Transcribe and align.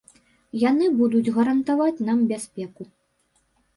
Яны 0.69 0.85
будуць 1.01 1.33
гарантаваць 1.37 2.03
нам 2.11 2.27
бяспеку. 2.33 2.81